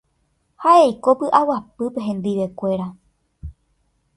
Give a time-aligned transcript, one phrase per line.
[0.63, 2.89] Ha eiko py'aguapýpe hendivekuéra.